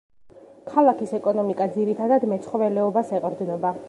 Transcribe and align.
ქალაქის 0.71 1.11
ეკონომიკა 1.17 1.67
ძირითადად 1.75 2.25
მეცხოველეობას 2.33 3.13
ეყრდნობა. 3.19 3.75